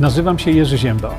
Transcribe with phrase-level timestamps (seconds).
[0.00, 1.14] Nazywam się Jerzy Ziemba.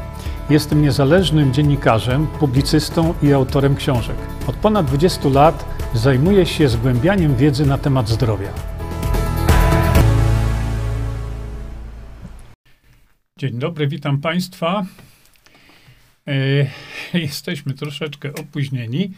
[0.50, 4.16] Jestem niezależnym dziennikarzem, publicystą i autorem książek.
[4.48, 8.54] Od ponad 20 lat zajmuję się zgłębianiem wiedzy na temat zdrowia.
[13.40, 14.86] Dzień dobry, witam Państwa.
[16.28, 16.34] E,
[17.14, 19.12] jesteśmy troszeczkę opóźnieni,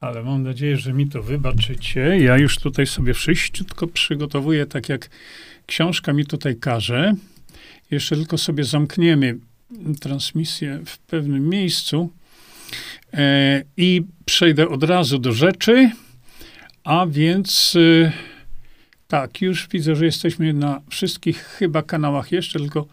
[0.00, 2.00] ale mam nadzieję, że mi to wybaczycie.
[2.00, 5.10] Ja już tutaj sobie wszystko przygotowuję tak, jak
[5.66, 7.14] książka mi tutaj każe.
[7.90, 9.38] Jeszcze tylko sobie zamkniemy
[10.00, 12.10] transmisję w pewnym miejscu
[13.12, 15.90] e, i przejdę od razu do rzeczy.
[16.84, 18.12] A więc e,
[19.08, 22.32] tak, już widzę, że jesteśmy na wszystkich chyba kanałach.
[22.32, 22.86] Jeszcze tylko,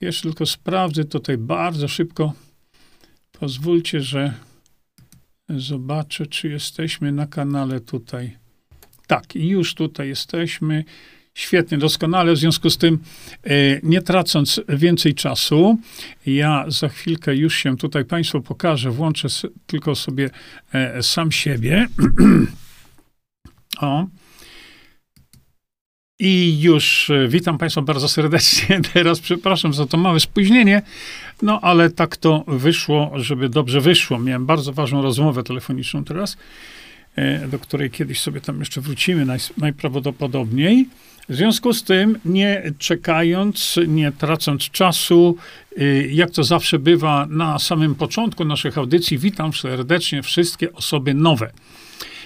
[0.00, 2.32] jeszcze tylko sprawdzę tutaj bardzo szybko.
[3.32, 4.34] Pozwólcie, że
[5.48, 8.36] zobaczę, czy jesteśmy na kanale tutaj.
[9.06, 10.84] Tak, już tutaj jesteśmy.
[11.34, 12.32] Świetnie, doskonale.
[12.32, 12.98] W związku z tym,
[13.44, 13.50] e,
[13.82, 15.78] nie tracąc więcej czasu,
[16.26, 18.90] ja za chwilkę już się tutaj Państwu pokażę.
[18.90, 19.28] Włączę
[19.66, 20.30] tylko sobie
[20.72, 21.86] e, sam siebie.
[23.80, 24.06] o.
[26.18, 28.80] I już e, witam Państwa bardzo serdecznie.
[28.92, 30.82] Teraz przepraszam za to małe spóźnienie,
[31.42, 34.18] no ale tak to wyszło, żeby dobrze wyszło.
[34.18, 36.36] Miałem bardzo ważną rozmowę telefoniczną teraz,
[37.48, 40.88] do której kiedyś sobie tam jeszcze wrócimy naj, najprawdopodobniej.
[41.28, 45.36] W związku z tym, nie czekając, nie tracąc czasu,
[45.78, 51.52] y, jak to zawsze bywa na samym początku naszych audycji, witam serdecznie wszystkie osoby nowe.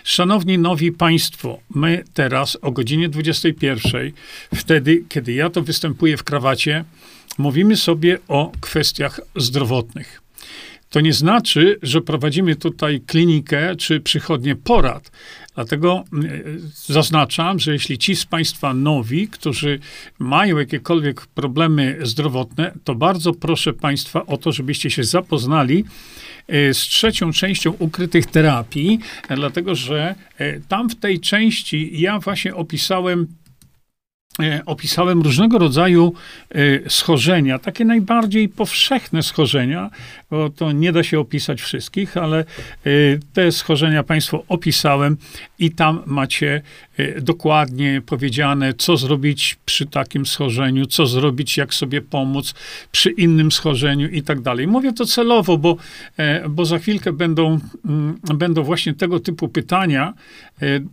[0.05, 4.12] Szanowni nowi Państwo, my teraz o godzinie 21,
[4.55, 6.84] wtedy, kiedy ja to występuję w krawacie,
[7.39, 10.23] mówimy sobie o kwestiach zdrowotnych.
[10.91, 15.11] To nie znaczy, że prowadzimy tutaj klinikę czy przychodnie porad.
[15.55, 16.28] Dlatego e,
[16.86, 19.78] zaznaczam, że jeśli ci z Państwa nowi, którzy
[20.19, 25.84] mają jakiekolwiek problemy zdrowotne, to bardzo proszę Państwa o to, żebyście się zapoznali
[26.47, 28.98] e, z trzecią częścią ukrytych terapii,
[29.29, 33.27] dlatego że e, tam w tej części ja właśnie opisałem
[34.66, 36.12] opisałem różnego rodzaju
[36.50, 39.90] e, schorzenia, takie najbardziej powszechne schorzenia,
[40.30, 42.44] bo to nie da się opisać wszystkich, ale e,
[43.32, 45.16] te schorzenia Państwu opisałem
[45.58, 46.62] i tam macie
[47.20, 52.55] dokładnie powiedziane, co zrobić przy takim schorzeniu, co zrobić, jak sobie pomóc
[52.92, 54.67] przy innym schorzeniu i tak dalej.
[54.67, 55.77] Mówię to celowo, bo,
[56.48, 60.14] bo za chwilkę będą, mm, będą właśnie tego typu pytania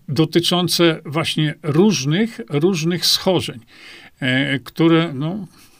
[0.07, 3.59] dotyczące właśnie różnych, różnych schorzeń,
[4.63, 5.74] które, no, E,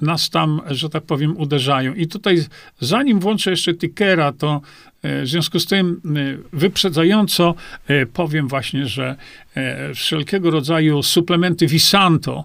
[0.00, 1.94] nas tam, że tak powiem, uderzają.
[1.94, 2.44] I tutaj,
[2.80, 4.60] zanim włączę jeszcze Tickera, to
[5.02, 7.54] e, w związku z tym e, wyprzedzająco
[8.12, 9.16] powiem właśnie, że
[9.94, 12.44] wszelkiego rodzaju suplementy Visanto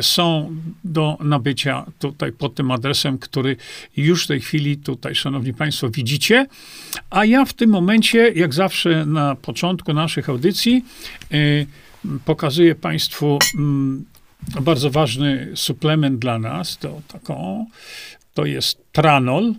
[0.00, 3.56] są do nabycia tutaj pod tym adresem, który
[3.96, 6.46] już w tej chwili tutaj, szanowni państwo, widzicie.
[7.10, 10.84] A ja w tym momencie, jak zawsze na początku naszych audycji,
[12.24, 14.04] pokazuję państwu mm,
[14.60, 17.66] bardzo ważny suplement dla nas, to taką,
[18.34, 19.54] to jest tranol.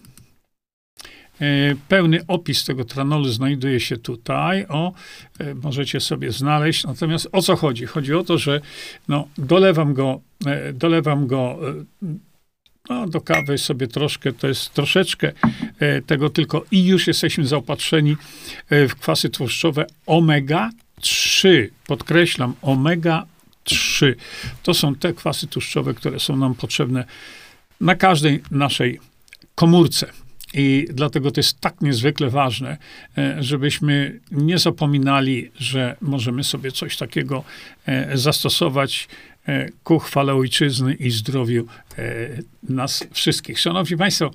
[1.41, 4.66] E, pełny opis tego tranolu znajduje się tutaj.
[4.69, 4.94] O,
[5.39, 6.83] e, możecie sobie znaleźć.
[6.83, 7.85] Natomiast o co chodzi?
[7.85, 8.61] Chodzi o to, że
[9.07, 11.59] no, dolewam go, e, dolewam go
[12.89, 15.31] no, do kawy sobie troszkę, to jest troszeczkę
[16.05, 18.15] tego tylko i już jesteśmy zaopatrzeni
[18.69, 20.69] w kwasy tłuszczowe omega
[21.01, 21.69] 3.
[21.88, 23.25] Podkreślam, omega
[23.63, 24.16] 3.
[24.63, 27.06] To są te kwasy tłuszczowe, które są nam potrzebne
[27.81, 29.00] na każdej naszej
[29.56, 30.07] komórce.
[30.53, 32.78] I dlatego to jest tak niezwykle ważne,
[33.18, 37.44] e, żebyśmy nie zapominali, że możemy sobie coś takiego
[37.85, 39.07] e, zastosować
[39.47, 41.68] e, ku chwale ojczyzny i zdrowiu
[42.63, 43.59] nas wszystkich.
[43.59, 44.31] Szanowni Państwo,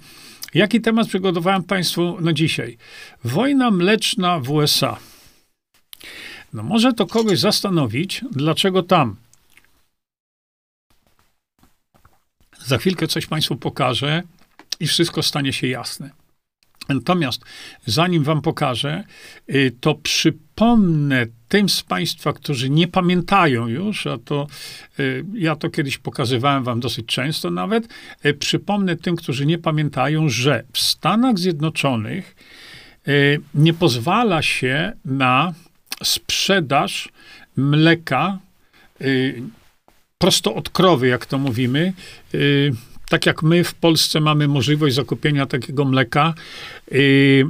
[0.55, 2.79] jaki temat przygotowałem Państwu na dzisiaj?
[3.25, 4.97] Wojna mleczna w USA.
[6.53, 9.17] No może to kogoś zastanowić, dlaczego tam.
[12.59, 14.23] Za chwilkę coś Państwu pokażę
[14.81, 16.11] i wszystko stanie się jasne.
[16.89, 17.45] Natomiast
[17.87, 19.05] zanim Wam pokażę,
[19.51, 24.47] y, to przypomnę tym z Państwa, którzy nie pamiętają już, a to
[25.01, 27.89] y, ja to kiedyś pokazywałem Wam dosyć często nawet,
[28.27, 32.37] y, przypomnę tym, którzy nie pamiętają, że w Stanach Zjednoczonych
[33.55, 35.55] nie pozwala się na
[36.03, 37.09] sprzedaż
[37.57, 38.39] mleka
[39.01, 39.43] y,
[40.19, 41.93] prosto od krowy, jak to mówimy.
[42.35, 42.73] Y,
[43.09, 46.35] tak jak my w Polsce mamy możliwość zakupienia takiego mleka
[46.93, 47.45] y,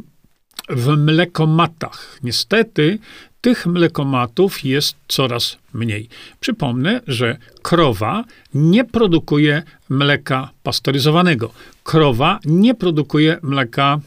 [0.69, 2.19] w mlekomatach.
[2.23, 2.99] Niestety
[3.41, 6.09] tych mlekomatów jest coraz mniej.
[6.41, 8.25] Przypomnę, że krowa
[8.55, 11.53] nie produkuje mleka pasteryzowanego.
[11.85, 14.01] Krowa nie produkuje mleka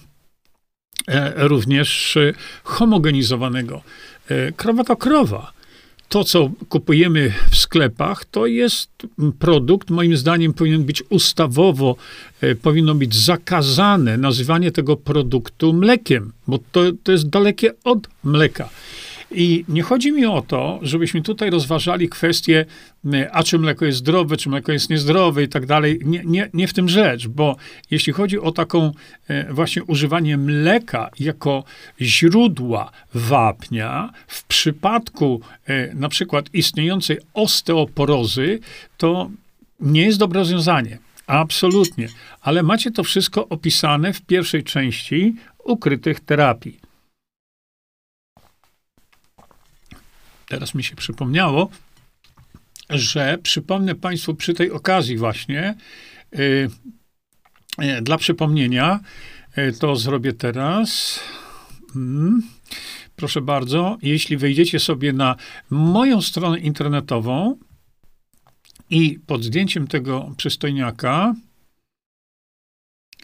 [1.07, 2.33] e, również e,
[2.63, 3.81] homogenizowanego.
[4.29, 5.53] E, krowa to krowa
[6.11, 8.89] to, co kupujemy w sklepach, to jest
[9.39, 11.95] produkt, moim zdaniem, powinien być ustawowo,
[12.41, 18.69] e, powinno być zakazane nazywanie tego produktu mlekiem, bo to, to jest dalekie od mleka.
[19.33, 22.65] I nie chodzi mi o to, żebyśmy tutaj rozważali kwestię,
[23.31, 25.99] a czy mleko jest zdrowe, czy mleko jest niezdrowe i tak dalej.
[26.05, 27.55] Nie, nie, nie w tym rzecz, bo
[27.91, 28.91] jeśli chodzi o taką
[29.27, 31.63] e, właśnie używanie mleka jako
[32.01, 38.59] źródła wapnia, w przypadku e, na przykład istniejącej osteoporozy,
[38.97, 39.29] to
[39.79, 40.97] nie jest dobre rozwiązanie.
[41.27, 42.07] Absolutnie.
[42.41, 46.80] Ale macie to wszystko opisane w pierwszej części ukrytych terapii.
[50.51, 51.69] Teraz mi się przypomniało,
[52.89, 55.75] że przypomnę Państwu przy tej okazji właśnie,
[56.31, 56.69] yy,
[57.79, 58.99] yy, dla przypomnienia,
[59.57, 61.19] yy, to zrobię teraz.
[61.95, 62.41] Mm.
[63.15, 65.35] Proszę bardzo, jeśli wejdziecie sobie na
[65.69, 67.57] moją stronę internetową
[68.89, 71.33] i pod zdjęciem tego przystojniaka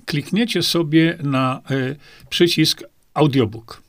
[0.05, 1.95] klikniecie sobie na y,
[2.29, 2.83] przycisk
[3.13, 3.86] audiobook.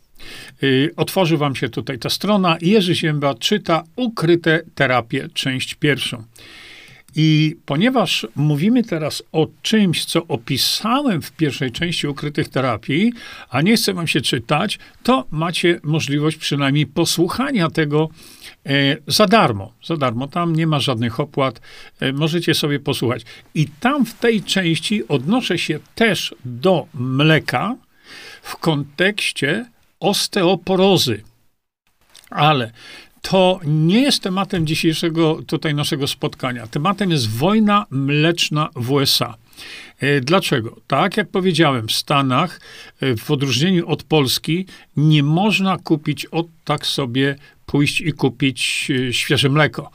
[0.62, 2.56] Y, otworzy wam się tutaj ta strona.
[2.60, 6.24] Jerzy Zięba czyta Ukryte terapie, część pierwszą.
[7.14, 13.12] I ponieważ mówimy teraz o czymś, co opisałem w pierwszej części ukrytych terapii,
[13.50, 18.08] a nie chcę wam się czytać, to macie możliwość przynajmniej posłuchania tego
[18.66, 19.72] e, za darmo.
[19.84, 21.60] Za darmo, tam nie ma żadnych opłat,
[22.00, 23.22] e, możecie sobie posłuchać.
[23.54, 27.76] I tam w tej części odnoszę się też do mleka
[28.42, 29.66] w kontekście
[30.00, 31.22] osteoporozy.
[32.30, 32.72] Ale
[33.22, 36.66] to nie jest tematem dzisiejszego tutaj naszego spotkania.
[36.66, 39.34] Tematem jest wojna mleczna w USA.
[40.00, 40.76] E, dlaczego?
[40.86, 42.60] Tak jak powiedziałem, w Stanach,
[43.00, 44.66] e, w odróżnieniu od Polski,
[44.96, 47.36] nie można kupić od tak sobie
[47.66, 49.90] pójść i kupić e, świeże mleko.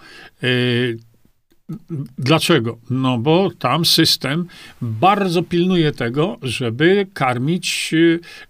[2.17, 2.77] Dlaczego?
[2.89, 4.47] No bo tam system
[4.81, 7.89] bardzo pilnuje tego, żeby karmić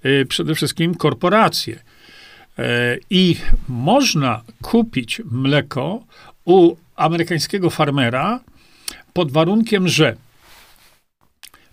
[0.06, 1.80] y, przede wszystkim korporacje.
[2.60, 3.36] E, I
[3.70, 6.04] można kupić mleko
[6.46, 8.40] u amerykańskiego farmera
[9.14, 10.16] pod warunkiem, że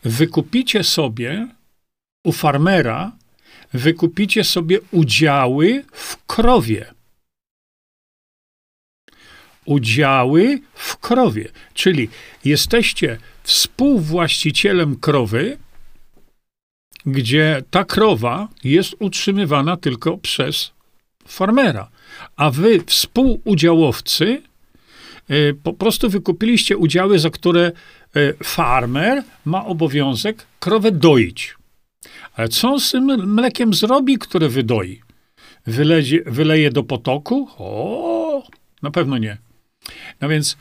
[0.04, 1.48] wykupicie sobie
[2.24, 3.12] u farmera,
[3.72, 6.94] wykupicie sobie udziały w krowie
[9.64, 11.48] udziały w krowie.
[11.74, 12.08] Czyli
[12.44, 15.58] jesteście współwłaścicielem krowy,
[17.06, 20.72] gdzie ta krowa jest utrzymywana tylko przez
[21.26, 21.90] farmera,
[22.36, 24.42] a wy, współudziałowcy,
[25.28, 27.72] e, po prostu wykupiliście udziały, za które
[28.16, 31.54] e, farmer ma obowiązek krowę doić.
[32.34, 33.04] Ale co on z tym
[33.34, 35.00] mlekiem zrobi, które wydoi?
[36.26, 37.48] Wyleje do potoku?
[37.58, 38.42] O,
[38.82, 39.38] na pewno nie.
[40.20, 40.56] No więc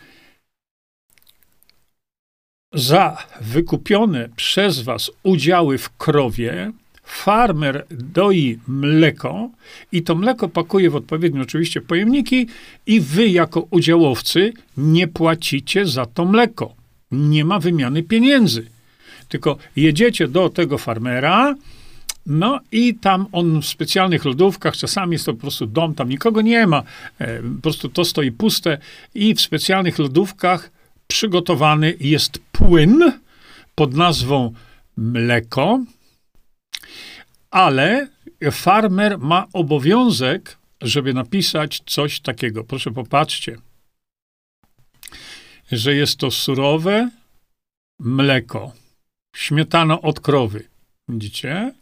[2.73, 6.71] za wykupione przez was udziały w krowie
[7.03, 9.49] farmer doi mleko
[9.91, 12.47] i to mleko pakuje w odpowiednie oczywiście pojemniki
[12.85, 16.75] i wy jako udziałowcy nie płacicie za to mleko.
[17.11, 18.65] Nie ma wymiany pieniędzy.
[19.27, 21.55] Tylko jedziecie do tego farmera,
[22.29, 26.41] no i tam on w specjalnych lodówkach, czasami jest to po prostu dom, tam nikogo
[26.41, 26.83] nie ma,
[27.19, 28.77] e, po prostu to stoi puste
[29.15, 30.71] i w specjalnych lodówkach
[31.07, 33.11] przygotowany jest płyn
[33.75, 34.53] pod nazwą
[34.97, 35.79] mleko,
[37.51, 38.07] ale
[38.51, 42.63] farmer ma obowiązek, żeby napisać coś takiego.
[42.63, 43.57] Proszę popatrzcie,
[45.71, 47.09] że jest to surowe
[47.99, 48.71] mleko,
[49.35, 50.67] śmietana od krowy.
[51.07, 51.73] Widzicie?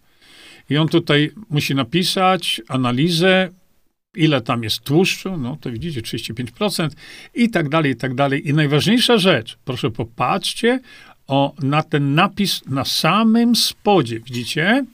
[0.70, 3.50] I on tutaj musi napisać analizę,
[4.16, 6.90] ile tam jest tłuszczu, no to widzicie, 35%
[7.34, 8.48] i tak dalej, i tak dalej.
[8.48, 10.80] I najważniejsza rzecz, proszę popatrzcie
[11.28, 14.86] o, na ten napis na samym spodzie, widzicie?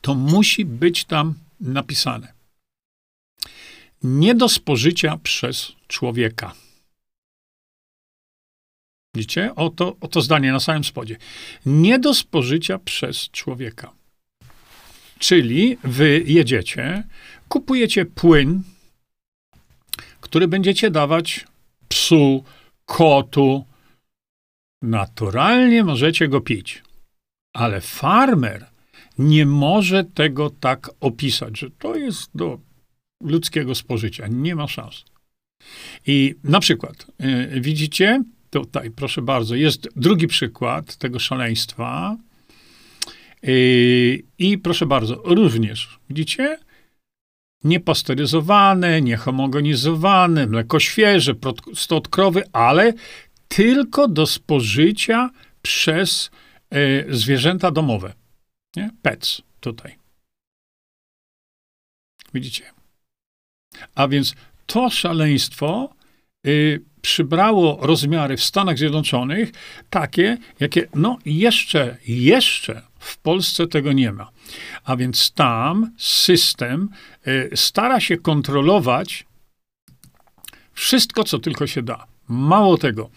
[0.00, 2.32] To musi być tam napisane.
[4.02, 6.54] Nie do spożycia przez człowieka.
[9.18, 9.54] Widzicie?
[9.54, 11.16] Oto, oto zdanie na samym spodzie.
[11.66, 13.92] Nie do spożycia przez człowieka.
[15.18, 17.04] Czyli wy jedziecie,
[17.48, 18.62] kupujecie płyn,
[20.20, 21.46] który będziecie dawać
[21.88, 22.44] psu,
[22.84, 23.64] kotu.
[24.82, 26.82] Naturalnie możecie go pić,
[27.54, 28.66] ale farmer
[29.18, 32.58] nie może tego tak opisać, że to jest do
[33.20, 34.26] ludzkiego spożycia.
[34.26, 35.04] Nie ma szans.
[36.06, 42.16] I na przykład, yy, widzicie, tutaj, proszę bardzo, jest drugi przykład tego szaleństwa.
[43.42, 46.58] Yy, I proszę bardzo, również, widzicie?
[47.64, 52.92] Niepasteryzowane, niehomogenizowane, mleko świeże, prosto krowy, ale
[53.48, 55.30] tylko do spożycia
[55.62, 56.30] przez
[56.74, 58.12] y, zwierzęta domowe.
[58.76, 58.90] Nie?
[59.02, 59.98] Pets tutaj.
[62.34, 62.64] Widzicie?
[63.94, 64.34] A więc
[64.66, 65.94] to szaleństwo
[66.46, 69.52] y, przybrało rozmiary w Stanach Zjednoczonych
[69.90, 74.30] takie, jakie no jeszcze, jeszcze w Polsce tego nie ma.
[74.84, 76.88] A więc tam system
[77.26, 79.26] y, stara się kontrolować
[80.72, 82.06] wszystko, co tylko się da.
[82.28, 83.10] Mało tego,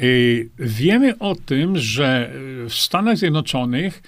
[0.00, 2.32] y, wiemy o tym, że
[2.68, 4.02] w Stanach Zjednoczonych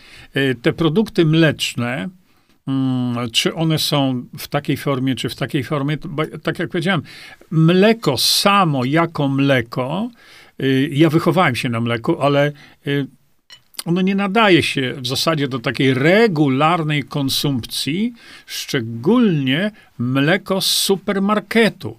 [0.62, 2.08] te produkty mleczne,
[3.32, 5.96] czy one są w takiej formie, czy w takiej formie,
[6.42, 7.02] tak jak powiedziałem,
[7.50, 10.10] mleko samo jako mleko,
[10.62, 12.52] y, ja wychowałem się na mleku, ale
[13.84, 18.14] ono nie nadaje się w zasadzie do takiej regularnej konsumpcji,
[18.46, 21.96] szczególnie mleko z supermarketu.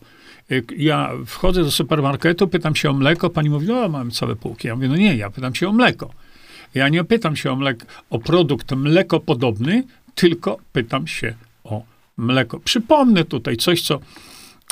[0.77, 4.67] Ja wchodzę do supermarketu, pytam się o mleko, pani mówi, no mam całe półki.
[4.67, 6.11] Ja mówię, no nie, ja pytam się o mleko.
[6.73, 9.83] Ja nie pytam się o, mleko, o produkt mlekopodobny,
[10.15, 11.83] tylko pytam się o
[12.17, 12.59] mleko.
[12.59, 13.99] Przypomnę tutaj coś, co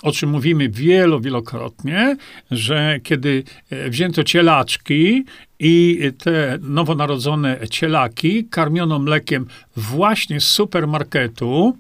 [0.04, 2.18] o czym mówimy wielo, wielokrotnie,
[2.52, 5.26] że kiedy e, wzięto cielaczki
[5.60, 11.78] i te nowonarodzone cielaki karmiono mlekiem właśnie z supermarketu,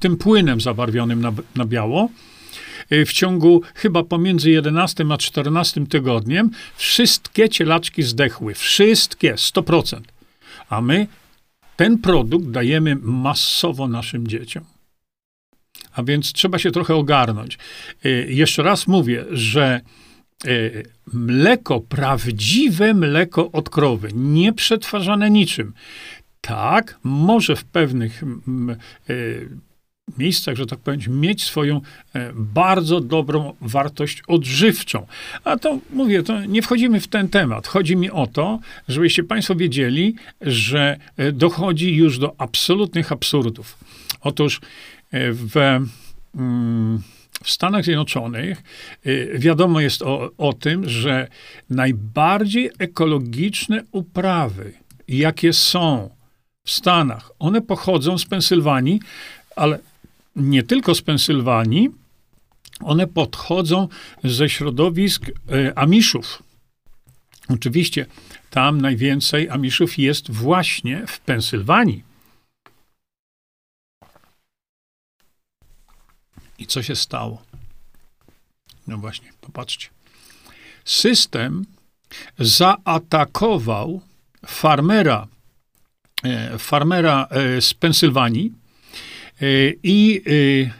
[0.00, 2.08] tym płynem zabarwionym na, na biało,
[2.92, 8.54] y, w ciągu chyba pomiędzy 11 a 14 tygodniem wszystkie cielaczki zdechły.
[8.54, 10.00] Wszystkie, 100%.
[10.68, 11.06] A my
[11.78, 14.64] ten produkt dajemy masowo naszym dzieciom.
[15.92, 17.58] A więc trzeba się trochę ogarnąć.
[18.06, 19.80] Y, jeszcze raz mówię, że
[20.46, 25.72] y, mleko, prawdziwe mleko od krowy, nie przetwarzane niczym,
[26.40, 28.22] tak, może w pewnych
[30.18, 31.80] miejscach, że tak powiem, mieć swoją
[32.14, 35.06] e, bardzo dobrą wartość odżywczą.
[35.44, 37.66] A to mówię, to nie wchodzimy w ten temat.
[37.66, 43.78] Chodzi mi o to, żebyście Państwo wiedzieli, że e, dochodzi już do absolutnych absurdów.
[44.20, 44.60] Otóż
[45.10, 45.56] e, w,
[46.36, 47.02] mm,
[47.44, 48.62] w Stanach Zjednoczonych
[49.34, 51.28] wiadomo jest o, o tym, że
[51.70, 54.72] najbardziej ekologiczne uprawy,
[55.08, 56.10] jakie są
[56.64, 59.00] w Stanach, one pochodzą z Pensylwanii,
[59.56, 59.78] ale
[60.38, 61.88] nie tylko z Pensylwanii,
[62.80, 63.88] one podchodzą
[64.24, 66.42] ze środowisk e, Amiszów.
[67.48, 68.06] Oczywiście
[68.50, 72.04] tam najwięcej Amiszów jest właśnie w Pensylwanii.
[76.58, 77.42] I co się stało?
[78.86, 79.88] No właśnie, popatrzcie.
[80.84, 81.64] System
[82.38, 84.00] zaatakował
[84.46, 85.28] farmera,
[86.24, 88.52] e, farmera e, z Pensylwanii,
[89.82, 90.70] i y,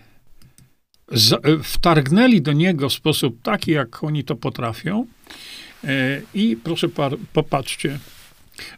[1.62, 5.07] wtargnęli do niego w sposób taki, jak oni to potrafią.
[6.35, 6.88] I proszę
[7.33, 7.99] popatrzcie,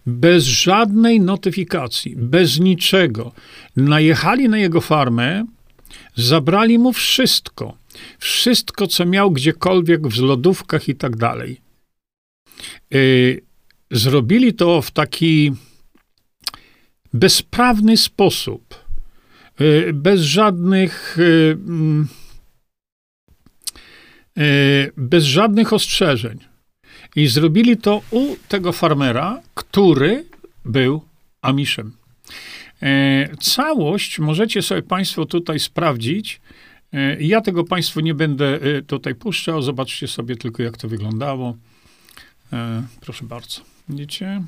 [0.07, 3.33] bez żadnej notyfikacji, bez niczego,
[3.77, 5.45] najechali na jego farmę,
[6.17, 7.77] zabrali mu wszystko.
[8.19, 11.61] Wszystko, co miał gdziekolwiek w lodówkach i tak dalej.
[13.91, 15.53] Zrobili to w taki
[17.13, 18.80] bezprawny sposób.
[19.61, 22.09] E, bez żadnych e, mm,
[24.38, 24.43] e,
[24.97, 26.38] bez żadnych ostrzeżeń.
[27.17, 30.25] I zrobili to u tego farmera, który
[30.64, 31.02] był
[31.43, 31.93] Amiszem.
[33.40, 36.40] Całość możecie sobie Państwo tutaj sprawdzić.
[37.19, 39.62] Ja tego Państwu nie będę tutaj puszczał.
[39.62, 41.57] Zobaczcie sobie tylko, jak to wyglądało.
[43.00, 43.61] Proszę bardzo.
[43.88, 44.43] Widzicie?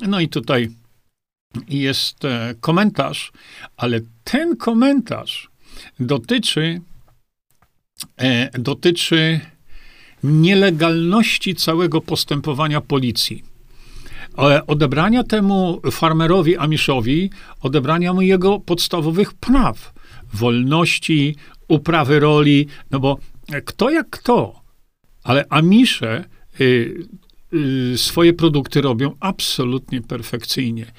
[0.00, 0.70] No i tutaj
[1.68, 3.32] jest e, komentarz,
[3.76, 5.48] ale ten komentarz
[6.00, 6.80] dotyczy,
[8.16, 9.40] e, dotyczy
[10.22, 13.44] nielegalności całego postępowania policji.
[14.38, 19.92] E, odebrania temu farmerowi Amiszowi, odebrania mu jego podstawowych praw,
[20.32, 21.36] wolności,
[21.68, 23.18] uprawy roli, no bo
[23.64, 24.60] kto jak kto,
[25.22, 26.24] ale Amisze
[26.60, 27.06] y,
[27.96, 30.92] swoje produkty robią absolutnie perfekcyjnie.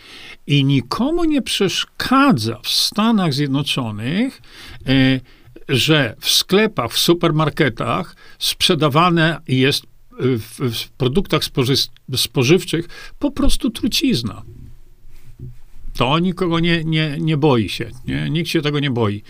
[0.48, 4.42] I nikomu nie przeszkadza w Stanach Zjednoczonych,
[4.90, 5.22] y,
[5.70, 9.86] że w sklepach, w supermarketach sprzedawane jest
[10.20, 11.74] w, w produktach spoży,
[12.16, 12.88] spożywczych
[13.20, 14.42] po prostu trucizna.
[15.94, 17.92] To nikogo nie, nie, nie boi się.
[18.08, 18.30] Nie?
[18.30, 19.24] Nikt się tego nie boi.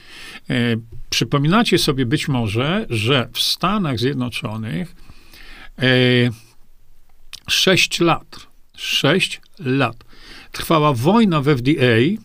[1.09, 4.95] Przypominacie sobie być może, że w Stanach Zjednoczonych
[7.47, 8.47] 6 lat,
[8.77, 9.95] 6 lat.
[10.51, 12.17] Trwała wojna w FDA,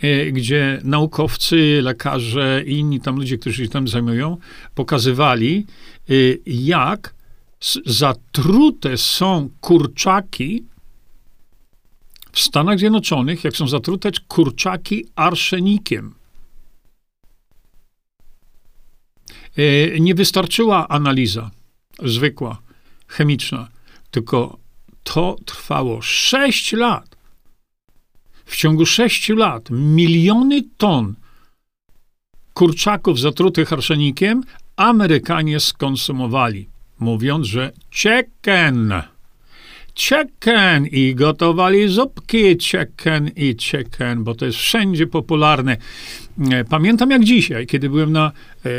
[0.00, 4.36] e, gdzie naukowcy, lekarze i inni tam ludzie, którzy się tam zajmują,
[4.74, 5.66] pokazywali,
[6.08, 6.12] e,
[6.46, 7.14] jak
[7.86, 10.64] zatrute są kurczaki
[12.32, 16.14] w Stanach Zjednoczonych, jak są zatrute kurczaki arszenikiem.
[19.56, 21.50] E, nie wystarczyła analiza
[22.02, 22.62] zwykła,
[23.06, 23.68] chemiczna,
[24.10, 24.58] tylko
[25.02, 27.16] to trwało 6 lat.
[28.44, 31.14] W ciągu 6 lat miliony ton
[32.54, 34.42] kurczaków zatrutych arszenikiem
[34.76, 38.92] Amerykanie skonsumowali, mówiąc, że chicken
[39.96, 45.76] chicken i gotowali zupki chicken i chicken, bo to jest wszędzie popularne.
[46.50, 48.32] E, pamiętam jak dzisiaj, kiedy byłem na
[48.64, 48.70] e,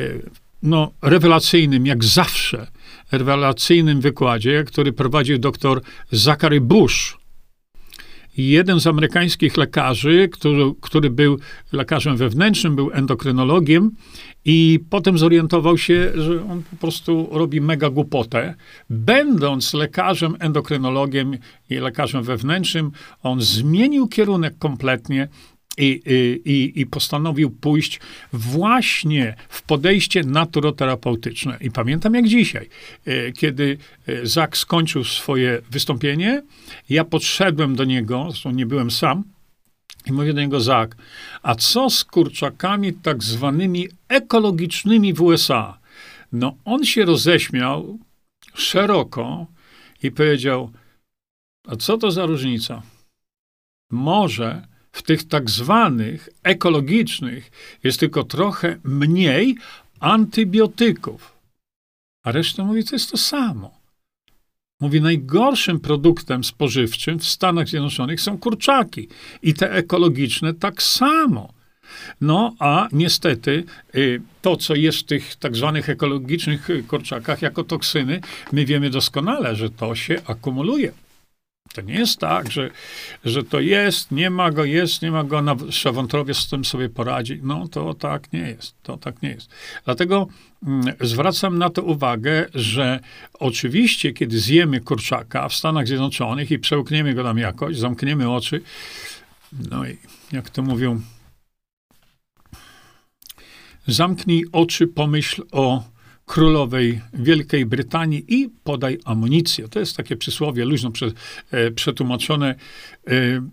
[0.68, 2.68] no, rewelacyjnym, jak zawsze,
[3.12, 5.82] rewelacyjnym wykładzie, który prowadził dr
[6.12, 7.18] Zachary Bush,
[8.38, 11.40] jeden z amerykańskich lekarzy, który, który był
[11.72, 13.92] lekarzem wewnętrznym, był endokrynologiem
[14.46, 18.56] i potem zorientował się, że on po prostu robi mega głupotę.
[18.90, 21.38] Będąc lekarzem endokrynologiem
[21.70, 22.92] i lekarzem wewnętrznym,
[23.24, 25.28] on zmienił kierunek kompletnie
[25.78, 26.02] i,
[26.46, 28.00] i, i postanowił pójść
[28.34, 31.58] właśnie w podejście naturoterapeutyczne.
[31.62, 32.70] I pamiętam jak dzisiaj,
[33.06, 36.44] e, kiedy e, Zak skończył swoje wystąpienie,
[36.90, 39.24] ja podszedłem do niego, zresztą nie byłem sam,
[40.06, 40.96] i mówię do niego, Zak,
[41.44, 45.80] a co z kurczakami tak zwanymi ekologicznymi w USA?
[46.32, 48.00] No on się roześmiał
[48.54, 49.48] szeroko
[50.04, 50.72] i powiedział,
[51.68, 52.82] a co to za różnica?
[53.92, 54.68] Może
[54.98, 57.52] w tych tak zwanych ekologicznych
[57.84, 59.56] jest tylko trochę mniej
[60.00, 61.34] antybiotyków.
[62.24, 63.78] A reszta mówi, to jest to samo.
[64.80, 69.08] Mówi, najgorszym produktem spożywczym w Stanach Zjednoczonych są kurczaki.
[69.42, 71.54] I te ekologiczne tak samo.
[72.22, 73.64] No, a niestety
[73.96, 78.22] y, to, co jest w tych tak zwanych ekologicznych kurczakach jako toksyny,
[78.52, 80.92] my wiemy doskonale, że to się akumuluje.
[81.78, 82.70] To nie jest tak, że,
[83.26, 86.90] że to jest, nie ma go, jest, nie ma go, nasza wątrobiec z tym sobie
[86.90, 87.40] poradzi.
[87.44, 89.50] No to tak nie jest, to tak nie jest.
[89.86, 90.28] Dlatego
[90.68, 93.00] mm, zwracam na to uwagę, że
[93.34, 98.62] oczywiście, kiedy zjemy kurczaka w Stanach Zjednoczonych i przełkniemy go tam jakoś, zamkniemy oczy,
[99.70, 99.98] no i
[100.32, 101.02] jak to mówią,
[103.88, 105.84] zamknij oczy, pomyśl o
[106.28, 109.68] królowej Wielkiej Brytanii i podaj amunicję.
[109.68, 111.12] To jest takie przysłowie luźno prze,
[111.52, 112.56] e, przetłumaczone.
[113.08, 113.48] E,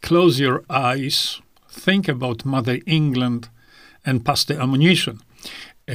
[0.00, 1.42] Close your eyes,
[1.84, 3.50] think about Mother England
[4.04, 5.18] and pass the ammunition.
[5.88, 5.94] E,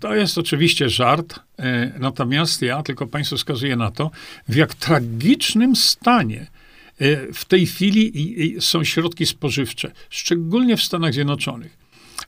[0.00, 4.10] to jest oczywiście żart, e, natomiast ja tylko Państwu wskazuję na to,
[4.48, 6.46] w jak tragicznym stanie
[6.98, 11.83] e, w tej chwili są środki spożywcze, szczególnie w Stanach Zjednoczonych.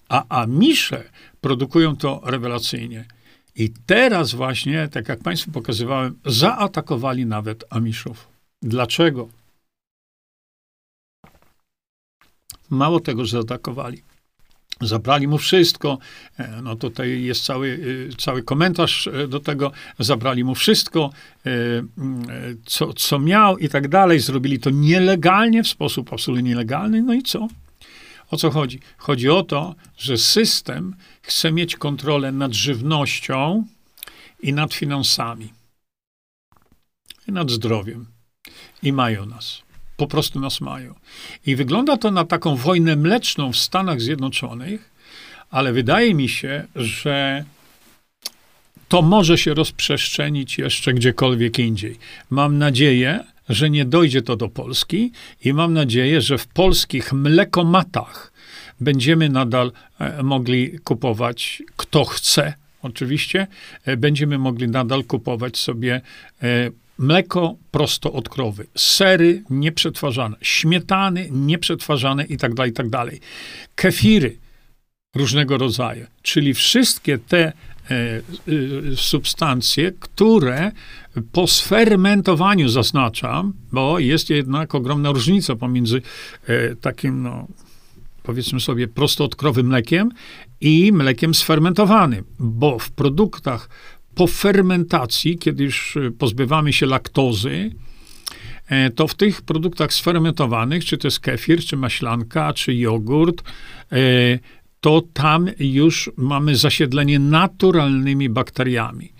[0.08, 1.04] A Amisze
[1.40, 3.04] produkują to rewelacyjnie.
[3.54, 8.28] I teraz właśnie, tak jak Państwu pokazywałem, zaatakowali nawet Amiszów.
[8.62, 9.28] Dlaczego?
[12.70, 14.02] Mało tego, że zaatakowali.
[14.80, 15.98] Zabrali mu wszystko.
[16.38, 17.80] E, no tutaj jest cały,
[18.12, 19.72] e, cały komentarz e, do tego.
[19.98, 21.10] Zabrali mu wszystko,
[22.64, 24.20] co, co miał i tak dalej.
[24.20, 27.02] Zrobili to nielegalnie, w sposób absolutnie nielegalny.
[27.02, 27.48] No i co?
[28.30, 28.80] O co chodzi?
[28.96, 33.64] Chodzi o to, że system chce mieć kontrolę nad żywnością
[34.40, 35.52] i nad finansami,
[37.28, 38.06] i nad zdrowiem.
[38.82, 39.62] I mają nas.
[39.96, 40.94] Po prostu nas mają.
[41.46, 44.90] I wygląda to na taką wojnę mleczną w Stanach Zjednoczonych,
[45.50, 47.44] ale wydaje mi się, że
[48.88, 51.98] to może się rozprzestrzenić jeszcze gdziekolwiek indziej.
[52.30, 55.12] Mam nadzieję, że nie dojdzie to do Polski
[55.44, 58.32] i mam nadzieję, że w polskich mlekomatach
[58.80, 63.46] będziemy nadal e, mogli kupować, kto chce, oczywiście,
[63.84, 66.00] e, będziemy mogli nadal kupować sobie
[66.42, 73.10] e, mleko prosto od krowy, sery nieprzetwarzane, śmietany nieprzetwarzane i tak dalej, i tak.
[73.74, 74.38] Kefiry
[75.14, 77.52] różnego rodzaju, czyli wszystkie te
[78.96, 80.72] substancje, które
[81.32, 86.02] po sfermentowaniu zaznaczam, bo jest jednak ogromna różnica pomiędzy
[86.46, 87.46] e, takim, no,
[88.22, 89.28] powiedzmy sobie, prosto
[89.64, 90.10] mlekiem
[90.60, 93.68] i mlekiem sfermentowanym, bo w produktach
[94.14, 97.70] po fermentacji, kiedy już pozbywamy się laktozy,
[98.68, 103.42] e, to w tych produktach sfermentowanych, czy to jest kefir, czy maślanka, czy jogurt,
[103.92, 103.96] e,
[104.80, 109.12] to tam już mamy zasiedlenie naturalnymi bakteriami.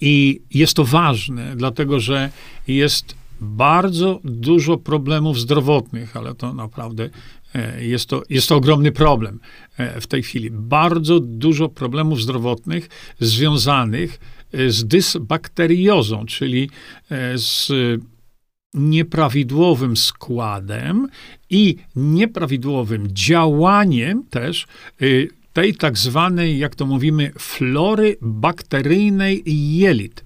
[0.00, 2.30] I jest to ważne, dlatego że
[2.68, 7.10] jest bardzo dużo problemów zdrowotnych, ale to naprawdę
[7.54, 9.40] e, jest to, jest to ogromny problem
[9.76, 10.50] e, w tej chwili.
[10.50, 12.88] Bardzo dużo problemów zdrowotnych
[13.20, 14.20] związanych
[14.52, 16.70] e, z dysbakteriozą, czyli
[17.36, 17.72] z
[18.74, 21.08] nieprawidłowym składem
[21.50, 24.66] i nieprawidłowym działaniem też
[25.52, 30.24] tej tak zwanej, jak to mówimy, flory bakteryjnej jelit.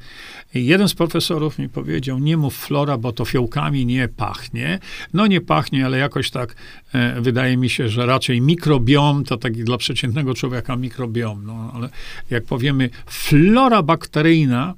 [0.54, 4.78] Jeden z profesorów mi powiedział, nie mów flora, bo to fiołkami nie pachnie.
[5.14, 6.54] No nie pachnie, ale jakoś tak
[6.92, 11.46] e, wydaje mi się, że raczej mikrobiom to taki dla przeciętnego człowieka mikrobiom.
[11.46, 11.88] No, ale
[12.30, 14.74] jak powiemy flora bakteryjna,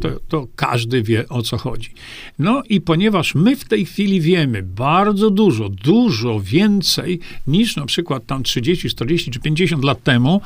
[0.00, 1.90] to, to, każdy wie o co chodzi.
[2.38, 8.26] No i ponieważ my w tej chwili wiemy bardzo dużo, dużo więcej niż na przykład
[8.26, 10.40] tam 30, 40 czy 50 lat temu,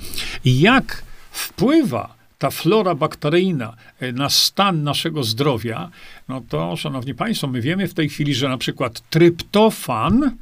[0.45, 5.91] jak wpływa ta flora bakteryjna e, na stan naszego zdrowia,
[6.29, 10.37] no to, szanowni państwo, my wiemy w tej chwili, że na przykład tryptofan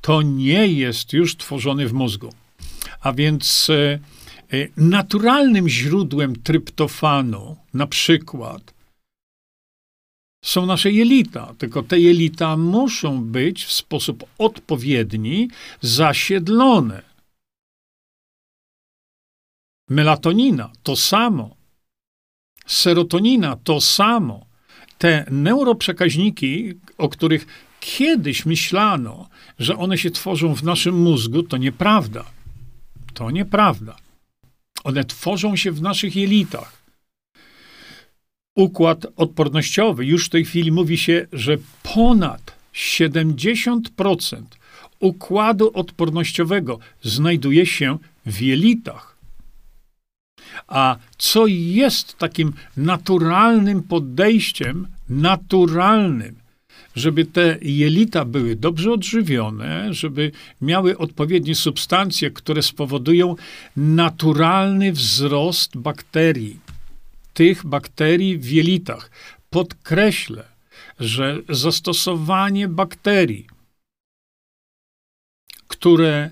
[0.00, 2.32] to nie jest już tworzony w mózgu.
[3.00, 3.98] A więc e,
[4.76, 8.74] naturalnym źródłem tryptofanu, na przykład,
[10.44, 15.48] są nasze jelita, tylko te jelita muszą być w sposób odpowiedni
[15.80, 17.02] zasiedlone.
[19.88, 21.56] Melatonina to samo.
[22.66, 24.46] Serotonina to samo.
[24.98, 27.46] Te neuroprzekaźniki, o których
[27.80, 29.28] kiedyś myślano,
[29.58, 32.24] że one się tworzą w naszym mózgu, to nieprawda.
[33.14, 34.03] To nieprawda.
[34.84, 36.84] One tworzą się w naszych jelitach.
[38.56, 44.42] Układ odpornościowy, już w tej chwili mówi się, że ponad 70%
[45.00, 49.16] układu odpornościowego znajduje się w jelitach.
[50.68, 56.36] A co jest takim naturalnym podejściem, naturalnym,
[56.94, 63.36] żeby te jelita były dobrze odżywione, żeby miały odpowiednie substancje, które spowodują
[63.76, 66.60] naturalny wzrost bakterii,
[67.34, 69.10] tych bakterii w jelitach.
[69.50, 70.44] Podkreślę,
[71.00, 73.46] że zastosowanie bakterii,
[75.68, 76.30] które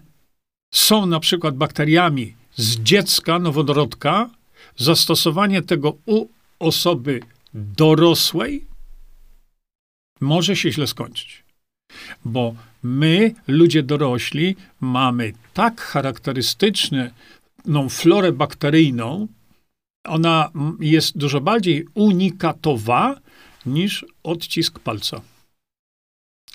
[0.74, 4.30] są na przykład bakteriami z dziecka, nowodorodka,
[4.76, 7.20] zastosowanie tego u osoby
[7.54, 8.71] dorosłej
[10.22, 11.42] może się źle skończyć.
[12.24, 19.28] Bo my, ludzie dorośli, mamy tak charakterystyczną florę bakteryjną,
[20.04, 23.20] ona jest dużo bardziej unikatowa
[23.66, 25.20] niż odcisk palca.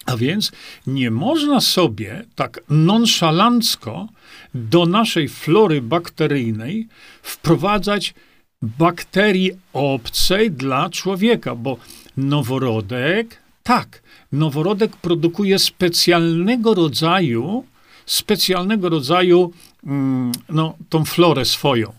[0.06, 0.52] A więc
[0.88, 4.08] nie można sobie tak nonszalancko
[4.54, 6.88] do naszej flory bakteryjnej
[7.22, 8.14] wprowadzać
[8.62, 11.78] bakterii obcej dla człowieka, bo
[12.18, 14.02] noworodek, tak,
[14.32, 17.66] noworodek produkuje specjalnego rodzaju,
[18.06, 19.54] specjalnego rodzaju,
[19.84, 21.94] mm, no, tą florę swoją.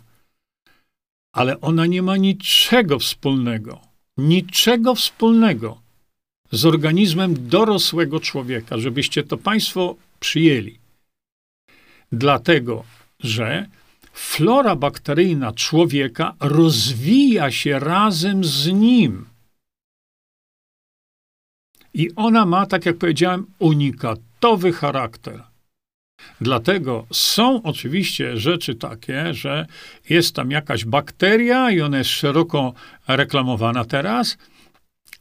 [1.33, 3.81] Ale ona nie ma niczego wspólnego,
[4.17, 5.79] niczego wspólnego
[6.53, 10.79] z organizmem dorosłego człowieka, żebyście to Państwo przyjęli.
[12.13, 12.85] Dlatego,
[13.21, 13.67] że
[14.13, 19.38] flora bakteryjna człowieka rozwija się razem z nim.
[21.99, 25.43] I ona ma, tak jak powiedziałem, unikatowy charakter.
[26.41, 29.67] Dlatego są oczywiście rzeczy takie, że
[30.09, 32.73] jest tam jakaś bakteria i ona jest szeroko
[33.09, 34.39] reklamowana teraz,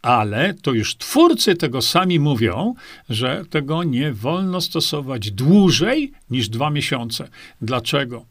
[0.01, 2.73] ale to już twórcy tego sami mówią,
[3.09, 7.29] że tego nie wolno stosować dłużej niż dwa miesiące.
[7.61, 8.25] Dlaczego?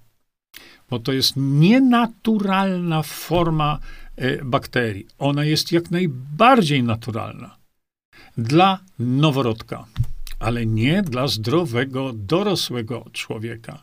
[0.90, 3.78] Bo to jest nienaturalna forma
[4.16, 5.06] e, bakterii.
[5.18, 7.55] Ona jest jak najbardziej naturalna
[8.38, 9.86] dla noworodka,
[10.38, 13.82] ale nie dla zdrowego, dorosłego człowieka.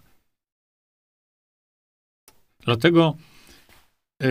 [2.65, 3.17] Dlatego
[4.21, 4.27] e,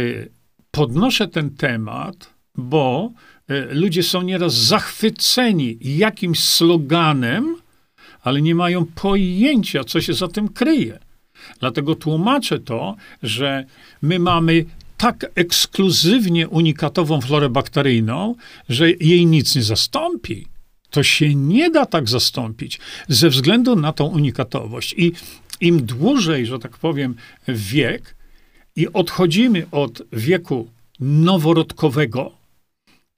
[0.70, 3.12] podnoszę ten temat, bo
[3.52, 7.56] E, ludzie są nieraz zachwyceni jakimś sloganem,
[8.22, 10.98] ale nie mają pojęcia, co się za tym kryje.
[11.60, 13.64] Dlatego tłumaczę to, że
[14.02, 14.64] my mamy
[15.02, 18.34] tak ekskluzywnie unikatową florę bakteryjną,
[18.68, 20.46] że jej nic nie zastąpi.
[20.90, 24.94] To się nie da tak zastąpić ze względu na tą unikatowość.
[24.98, 25.12] I
[25.60, 27.14] im dłużej, że tak powiem,
[27.48, 28.14] wiek
[28.76, 30.68] i odchodzimy od wieku
[31.00, 32.32] noworodkowego,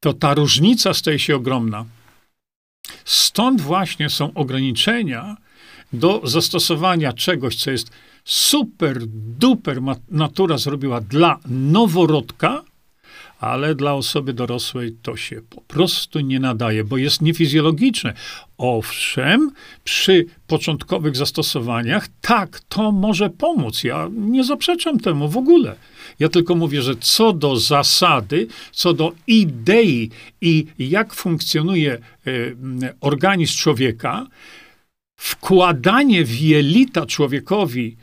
[0.01, 1.85] to ta różnica staje się ogromna.
[3.05, 5.37] Stąd właśnie są ograniczenia
[5.93, 7.91] do zastosowania czegoś, co jest
[8.25, 9.07] super,
[9.39, 12.63] duper natura zrobiła dla noworodka,
[13.39, 18.15] ale dla osoby dorosłej to się po prostu nie nadaje, bo jest niefizjologiczne.
[18.59, 19.51] Owszem,
[19.85, 23.85] przy początkowych zastosowaniach, tak, to może pomóc.
[23.85, 25.77] Ja nie zaprzeczam temu w ogóle.
[26.19, 30.11] Ja tylko mówię, że co do zasady, co do idei
[30.41, 32.57] i jak funkcjonuje y,
[33.01, 34.27] organizm człowieka,
[35.17, 37.97] wkładanie w jelita człowiekowi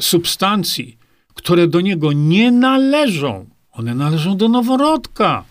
[0.00, 0.98] substancji,
[1.34, 5.44] które do niego nie należą, one należą do noworodka,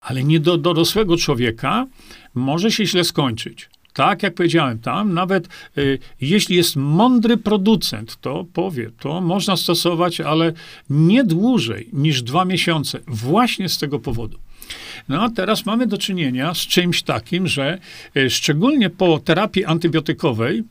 [0.00, 1.86] ale nie do dorosłego człowieka,
[2.34, 3.68] może się źle skończyć.
[3.92, 5.48] Tak, jak powiedziałem, tam nawet
[5.78, 10.52] y, jeśli jest mądry producent, to powie, to można stosować, ale
[10.90, 14.38] nie dłużej niż dwa miesiące, właśnie z tego powodu.
[15.08, 17.78] No a teraz mamy do czynienia z czymś takim, że
[18.16, 20.62] y, szczególnie po terapii antybiotykowej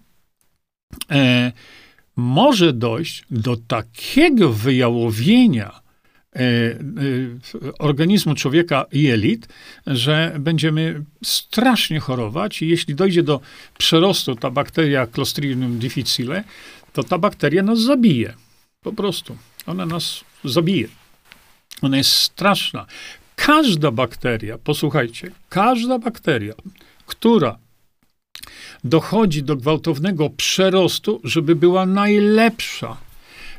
[1.11, 1.51] e,
[2.17, 5.87] może dojść do takiego wyjałowienia
[6.37, 9.47] E, e, organizmu człowieka i elit,
[9.87, 13.39] że będziemy strasznie chorować i jeśli dojdzie do
[13.77, 16.43] przerostu ta bakteria Clostridium difficile,
[16.93, 18.33] to ta bakteria nas zabije.
[18.81, 19.37] Po prostu.
[19.65, 20.87] Ona nas zabije.
[21.81, 22.85] Ona jest straszna.
[23.35, 26.53] Każda bakteria, posłuchajcie, każda bakteria,
[27.05, 27.57] która
[28.83, 32.97] dochodzi do gwałtownego przerostu, żeby była najlepsza,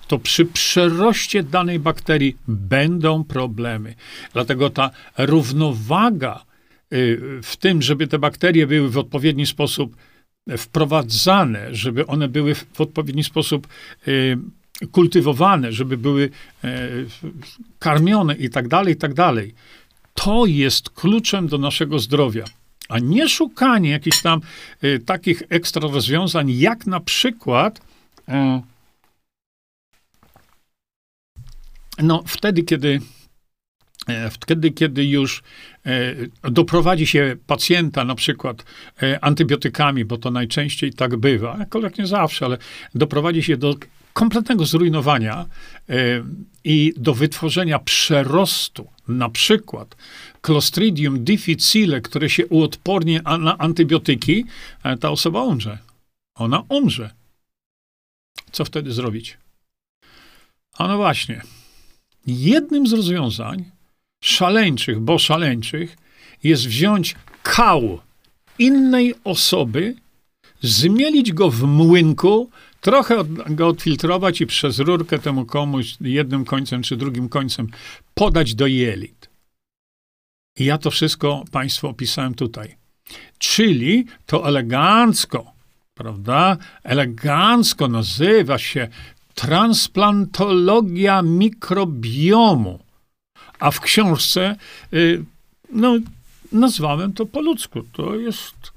[0.07, 3.95] to przy przeroście danej bakterii będą problemy.
[4.33, 6.45] Dlatego ta równowaga
[6.93, 9.97] y, w tym, żeby te bakterie były w odpowiedni sposób
[10.57, 13.67] wprowadzane, żeby one były w odpowiedni sposób
[14.09, 14.39] y,
[14.93, 16.31] kultywowane, żeby były
[16.65, 16.69] y,
[17.79, 19.55] karmione i tak dalej, i tak dalej.
[20.15, 22.45] To jest kluczem do naszego zdrowia
[22.89, 24.41] a nie szukanie jakichś tam
[24.85, 27.81] y, takich ekstra rozwiązań, jak na przykład
[28.29, 28.33] y,
[32.03, 33.01] No, wtedy, kiedy
[34.07, 35.43] e, Wtedy, kiedy już
[35.87, 36.15] e,
[36.51, 38.65] doprowadzi się pacjenta na przykład
[39.03, 42.59] e, antybiotykami, bo to najczęściej tak bywa, aczkolwiek nie zawsze, ale
[42.95, 43.75] doprowadzi się do
[44.13, 45.47] kompletnego zrujnowania
[46.65, 49.97] i do wytworzenia przerostu, na przykład
[50.43, 54.45] Clostridium difficile, które się uodporni na antybiotyki,
[55.01, 55.79] ta osoba umrze.
[56.35, 57.11] Ona umrze.
[58.53, 59.39] Co wtedy zrobić?
[60.79, 61.43] A no właśnie.
[62.27, 63.65] Jednym z rozwiązań
[64.21, 65.97] szaleńczych, bo szaleńczych,
[66.43, 68.01] jest wziąć kał
[68.59, 69.97] innej osoby,
[70.63, 76.97] zmielić go w młynku, trochę go odfiltrować i przez rurkę temu komuś jednym końcem czy
[76.97, 77.67] drugim końcem
[78.15, 79.29] podać do jelit.
[80.59, 82.77] I ja to wszystko Państwu opisałem tutaj.
[83.39, 85.53] Czyli to elegancko,
[85.95, 86.57] prawda?
[86.83, 88.89] Elegancko nazywa się
[89.35, 92.79] transplantologia mikrobiomu.
[93.59, 94.57] A w książce,
[94.93, 95.25] y,
[95.73, 95.99] no,
[96.53, 97.83] nazwałem to po ludzku.
[97.93, 98.73] To jest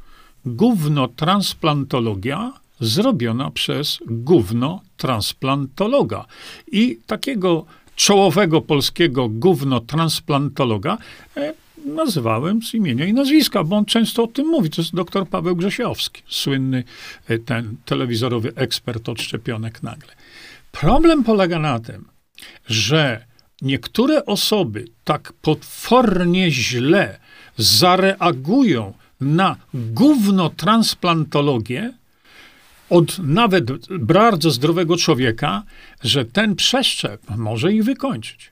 [0.45, 6.25] gówno transplantologia zrobiona przez gówno transplantologa.
[6.71, 7.65] I takiego
[7.95, 10.97] czołowego polskiego gówno transplantologa
[11.37, 11.53] e,
[11.85, 14.69] nazywałem z imienia i nazwiska, bo on często o tym mówi.
[14.69, 16.83] To jest dr Paweł Grzesiowski, słynny
[17.27, 20.13] e, ten telewizorowy ekspert od szczepionek nagle.
[20.71, 22.05] Problem polega na tym,
[22.67, 23.25] że
[23.61, 27.19] niektóre osoby tak potwornie źle
[27.57, 31.93] zareagują na gówno transplantologię
[32.91, 35.63] od nawet bardzo zdrowego człowieka,
[36.03, 38.51] że ten przeszczep może ich wykończyć.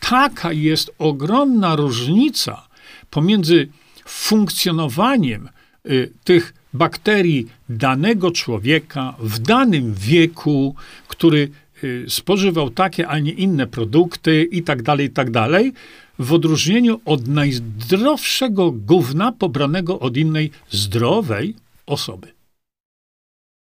[0.00, 2.68] Taka jest ogromna różnica
[3.10, 3.68] pomiędzy
[4.06, 5.48] funkcjonowaniem
[5.90, 10.74] y, tych bakterii danego człowieka w danym wieku,
[11.08, 11.50] który
[11.84, 15.72] y, spożywał takie, a nie inne produkty i tak dalej, i tak dalej,
[16.18, 21.54] w odróżnieniu od najzdrowszego gówna pobranego od innej zdrowej
[21.86, 22.35] osoby.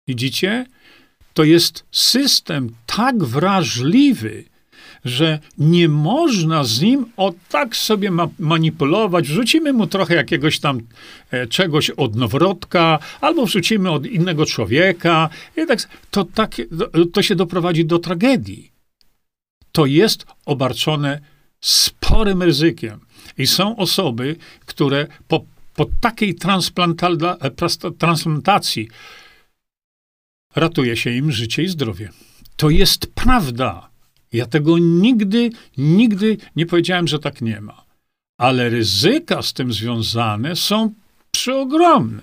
[0.09, 0.66] Widzicie?
[1.35, 4.45] To jest system tak wrażliwy,
[5.05, 9.29] że nie można z nim o tak sobie ma manipulować.
[9.29, 10.81] Wrzucimy mu trochę jakiegoś tam
[11.31, 15.29] e, czegoś od noworodka, albo wrzucimy od innego człowieka.
[15.57, 16.57] I tak, to, tak,
[17.12, 18.73] to się doprowadzi do tragedii.
[19.73, 21.21] To jest obarczone
[21.61, 23.01] sporym ryzykiem.
[23.38, 26.35] I są osoby, które po, po takiej
[27.99, 28.88] transplantacji
[30.57, 32.11] ratuje się im życie i zdrowie.
[32.57, 33.90] To jest prawda.
[34.33, 37.85] Ja tego nigdy, nigdy nie powiedziałem, że tak nie ma.
[38.38, 40.95] Ale ryzyka z tym związane są
[41.31, 42.23] przeogromne.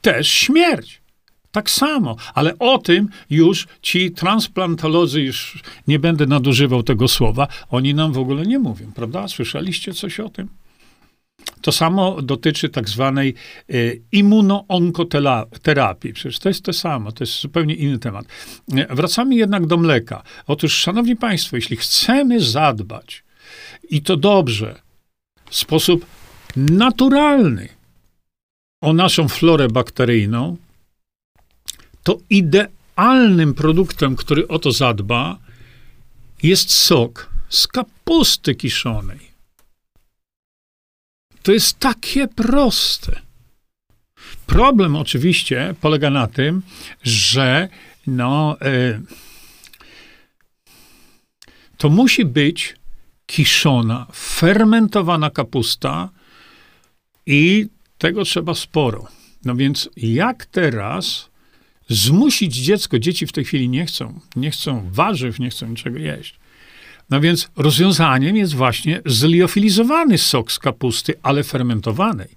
[0.00, 1.00] Też śmierć.
[1.52, 7.94] Tak samo, ale o tym już ci transplantolodzy, już nie będę nadużywał tego słowa, oni
[7.94, 9.28] nam w ogóle nie mówią, prawda?
[9.28, 10.48] Słyszeliście coś o tym?
[11.60, 13.34] To samo dotyczy tak zwanej
[13.70, 16.12] y, immunoonkoterapii.
[16.12, 18.26] Przecież to jest to samo, to jest zupełnie inny temat.
[18.72, 20.22] E, wracamy jednak do mleka.
[20.46, 23.24] Otóż, szanowni państwo, jeśli chcemy zadbać
[23.90, 24.80] i to dobrze,
[25.50, 26.06] w sposób
[26.56, 27.68] naturalny
[28.80, 30.56] o naszą florę bakteryjną,
[32.02, 35.38] to idealnym produktem, który o to zadba,
[36.42, 39.29] jest sok z kapusty kiszonej.
[41.42, 43.20] To jest takie proste.
[44.46, 46.62] Problem oczywiście polega na tym,
[47.02, 47.68] że
[48.06, 49.00] no, y,
[51.76, 52.76] to musi być
[53.26, 56.08] kiszona, fermentowana kapusta
[57.26, 57.66] i
[57.98, 59.08] tego trzeba sporo.
[59.44, 61.30] No więc jak teraz
[61.88, 66.39] zmusić dziecko, dzieci w tej chwili nie chcą, nie chcą warzyw, nie chcą niczego jeść.
[67.10, 72.28] No więc rozwiązaniem jest właśnie zliofilizowany sok z kapusty, ale fermentowanej.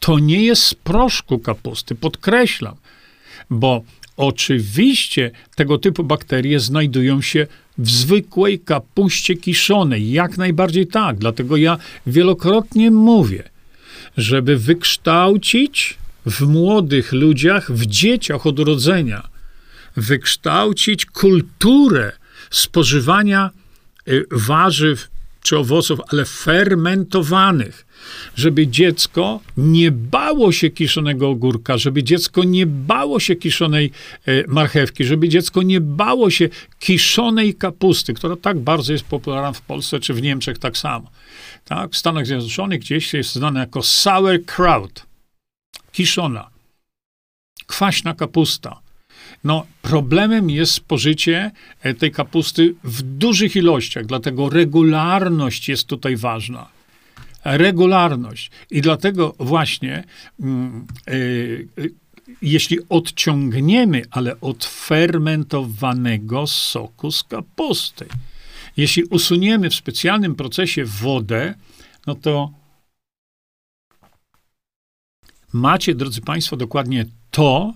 [0.00, 2.76] To nie jest z proszku kapusty, podkreślam,
[3.50, 3.82] bo
[4.16, 7.46] oczywiście tego typu bakterie znajdują się
[7.78, 10.10] w zwykłej kapuście kiszonej.
[10.10, 11.16] Jak najbardziej tak.
[11.16, 13.42] Dlatego ja wielokrotnie mówię,
[14.16, 19.28] żeby wykształcić w młodych ludziach, w dzieciach od urodzenia,
[19.96, 22.12] wykształcić kulturę
[22.50, 23.50] spożywania
[24.08, 25.08] y, warzyw
[25.44, 27.86] czy owoców, ale fermentowanych,
[28.36, 33.90] żeby dziecko nie bało się kiszonego ogórka, żeby dziecko nie bało się kiszonej
[34.28, 39.60] y, marchewki, żeby dziecko nie bało się kiszonej kapusty, która tak bardzo jest popularna w
[39.60, 41.10] Polsce czy w Niemczech tak samo.
[41.64, 41.92] Tak?
[41.92, 45.06] W Stanach Zjednoczonych gdzieś jest znana jako sauerkraut,
[45.92, 46.50] kiszona,
[47.66, 48.83] kwaśna kapusta.
[49.44, 51.50] No, problemem jest spożycie
[51.82, 56.68] e, tej kapusty w dużych ilościach, dlatego regularność jest tutaj ważna.
[57.44, 58.50] Regularność.
[58.70, 60.04] I dlatego właśnie,
[60.40, 61.94] mm, y, y,
[62.42, 68.06] jeśli odciągniemy, ale od fermentowanego soku z kapusty,
[68.76, 71.54] jeśli usuniemy w specjalnym procesie wodę,
[72.06, 72.50] no to
[75.52, 77.74] macie, drodzy Państwo, dokładnie to,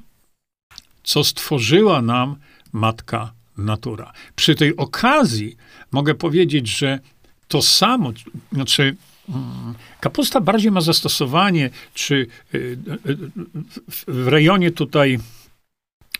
[1.08, 2.36] co stworzyła nam
[2.72, 4.12] matka natura.
[4.36, 5.56] Przy tej okazji
[5.92, 6.98] mogę powiedzieć, że
[7.48, 8.12] to samo,
[8.52, 8.96] znaczy
[9.28, 12.58] mm, kapusta bardziej ma zastosowanie, czy y,
[13.06, 13.16] y,
[14.08, 15.18] w rejonie tutaj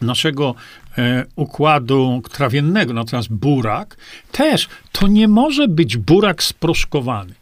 [0.00, 0.54] naszego
[0.98, 3.96] e, układu trawiennego, natomiast burak,
[4.32, 7.34] też to nie może być burak sproszkowany.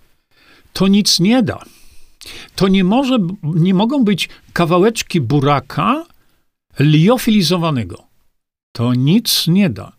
[0.73, 1.59] To nic nie da.
[2.55, 6.16] To nie, może, nie mogą być kawałeczki buraka
[6.79, 8.05] liofilizowanego.
[8.73, 9.93] To nic nie da.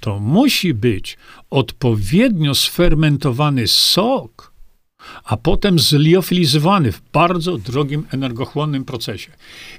[0.00, 1.18] To musi być
[1.50, 4.52] odpowiednio sfermentowany sok,
[5.24, 9.32] a potem zliofilizowany w bardzo drogim, energochłonnym procesie.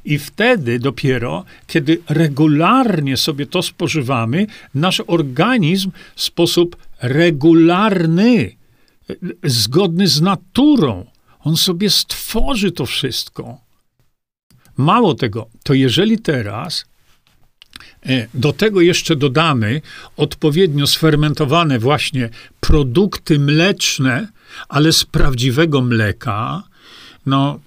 [0.05, 8.55] I wtedy dopiero, kiedy regularnie sobie to spożywamy, nasz organizm w sposób regularny,
[9.43, 11.05] zgodny z naturą,
[11.39, 13.64] on sobie stworzy to wszystko.
[14.77, 16.85] Mało tego, to jeżeli teraz
[18.05, 19.81] e, do tego jeszcze dodamy
[20.17, 24.27] odpowiednio sfermentowane właśnie produkty mleczne,
[24.69, 26.63] ale z prawdziwego mleka,
[27.25, 27.59] no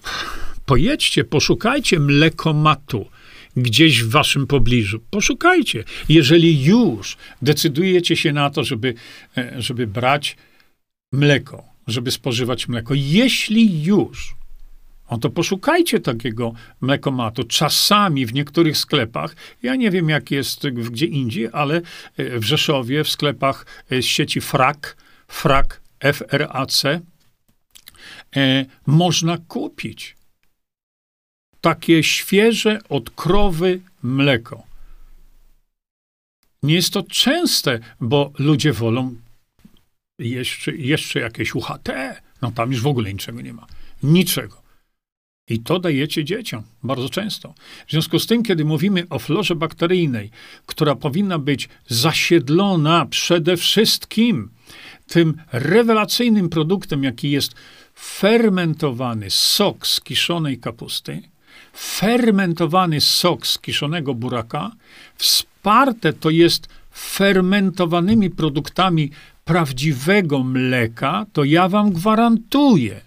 [0.67, 3.07] pojedźcie, poszukajcie mlekomatu
[3.57, 5.01] gdzieś w waszym pobliżu.
[5.11, 5.85] Poszukajcie.
[6.09, 8.95] Jeżeli już decydujecie się na to, żeby,
[9.37, 10.37] e, żeby brać
[11.13, 14.38] mleko, żeby spożywać mleko, jeśli już
[15.11, 17.45] no to poszukajcie takiego mlekomatu.
[17.45, 21.77] Czasami w niektórych sklepach, ja nie wiem jak jest gdzie indziej, ale
[22.17, 24.97] e, w Rzeszowie, w sklepach z sieci FRAK,
[25.29, 25.81] FRAK,
[26.13, 27.01] FRAC, e,
[28.87, 30.17] można kupić
[31.61, 34.63] takie świeże od krowy mleko.
[36.63, 39.15] Nie jest to częste, bo ludzie wolą
[40.19, 41.89] jeszcze, jeszcze jakieś UHT.
[42.43, 43.67] No tam już w ogóle niczego nie ma.
[44.03, 44.68] Niczego.
[45.49, 47.55] I to dajecie dzieciom bardzo często.
[47.87, 50.31] W związku z tym, kiedy mówimy o florze bakteryjnej,
[50.67, 54.51] która powinna być zasiedlona przede wszystkim
[55.07, 57.55] tym rewelacyjnym produktem, jaki jest
[57.95, 61.23] fermentowany sok z kiszonej kapusty,
[61.77, 64.71] fermentowany sok z kiszonego buraka,
[65.17, 69.11] wsparte to jest fermentowanymi produktami
[69.45, 73.01] prawdziwego mleka, to ja wam gwarantuję,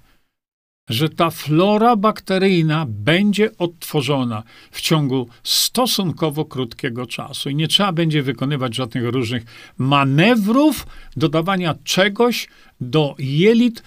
[0.90, 8.24] że ta flora bakteryjna będzie odtworzona w ciągu stosunkowo krótkiego czasu i nie trzeba będzie
[8.24, 9.44] wykonywać żadnych różnych
[9.78, 12.48] manewrów, dodawania czegoś
[12.82, 13.84] do jelit,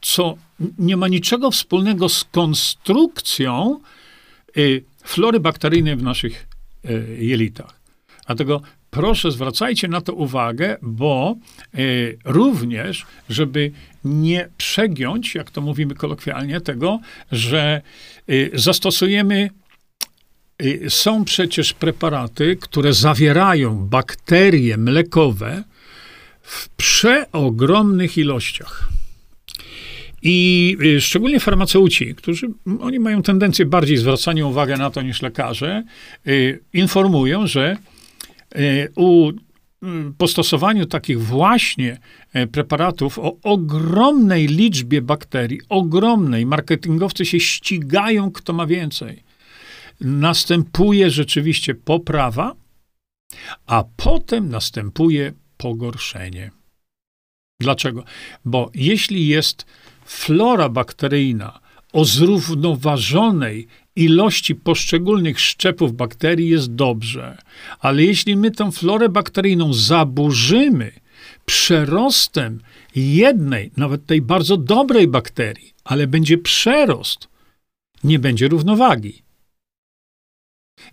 [0.00, 0.36] co
[0.78, 3.80] nie ma niczego wspólnego z konstrukcją
[4.56, 6.46] y, flory bakteryjnej w naszych
[6.84, 7.80] y, jelitach.
[8.26, 11.36] Dlatego proszę zwracajcie na to uwagę, bo
[11.78, 13.72] y, również, żeby
[14.04, 17.00] nie przegiąć, jak to mówimy kolokwialnie, tego,
[17.32, 17.82] że
[18.30, 19.50] y, zastosujemy
[20.62, 25.64] y, są przecież preparaty, które zawierają bakterie mlekowe
[26.42, 28.88] w przeogromnych ilościach.
[30.22, 32.46] I y, szczególnie farmaceuci, którzy
[32.80, 35.82] oni mają tendencję bardziej zwracania uwagi na to niż lekarze,
[36.72, 37.76] informują, że
[38.96, 39.32] u
[40.18, 41.98] po stosowaniu takich właśnie
[42.52, 49.22] preparatów o ogromnej liczbie bakterii, ogromnej, marketingowcy się ścigają, kto ma więcej.
[50.00, 52.54] Następuje rzeczywiście poprawa,
[53.66, 56.50] a potem następuje pogorszenie.
[57.60, 58.04] Dlaczego?
[58.44, 59.66] Bo jeśli jest
[60.04, 61.60] flora bakteryjna
[61.92, 63.66] o zrównoważonej
[64.00, 67.38] ilości poszczególnych szczepów bakterii jest dobrze,
[67.80, 70.92] ale jeśli my tę florę bakteryjną zaburzymy
[71.46, 72.60] przerostem
[72.96, 77.28] jednej, nawet tej bardzo dobrej bakterii, ale będzie przerost,
[78.04, 79.22] nie będzie równowagi.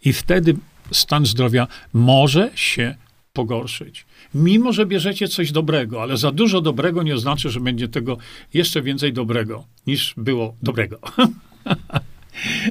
[0.05, 0.55] I wtedy
[0.91, 2.95] stan zdrowia może się
[3.34, 4.05] pogorszyć.
[4.34, 8.18] Mimo, że bierzecie coś dobrego, ale za dużo dobrego nie oznacza, że będzie tego
[8.53, 10.99] jeszcze więcej dobrego niż było dobrego.